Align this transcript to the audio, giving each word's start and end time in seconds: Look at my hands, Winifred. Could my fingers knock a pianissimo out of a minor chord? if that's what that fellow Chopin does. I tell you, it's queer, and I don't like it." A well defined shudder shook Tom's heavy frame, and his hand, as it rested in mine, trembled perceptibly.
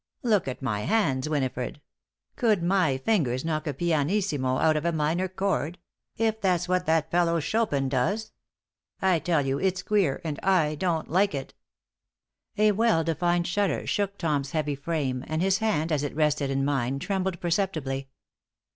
Look 0.23 0.47
at 0.47 0.63
my 0.63 0.79
hands, 0.79 1.29
Winifred. 1.29 1.79
Could 2.35 2.63
my 2.63 2.97
fingers 2.97 3.45
knock 3.45 3.67
a 3.67 3.73
pianissimo 3.75 4.57
out 4.57 4.75
of 4.75 4.83
a 4.83 4.91
minor 4.91 5.27
chord? 5.27 5.77
if 6.17 6.41
that's 6.41 6.67
what 6.67 6.87
that 6.87 7.11
fellow 7.11 7.39
Chopin 7.39 7.87
does. 7.87 8.31
I 8.99 9.19
tell 9.19 9.45
you, 9.45 9.59
it's 9.59 9.83
queer, 9.83 10.19
and 10.23 10.39
I 10.41 10.73
don't 10.73 11.07
like 11.07 11.35
it." 11.35 11.53
A 12.57 12.71
well 12.71 13.03
defined 13.03 13.45
shudder 13.45 13.85
shook 13.85 14.17
Tom's 14.17 14.53
heavy 14.53 14.73
frame, 14.75 15.23
and 15.27 15.39
his 15.39 15.59
hand, 15.59 15.91
as 15.91 16.01
it 16.01 16.15
rested 16.15 16.49
in 16.49 16.65
mine, 16.65 16.97
trembled 16.97 17.39
perceptibly. 17.39 18.09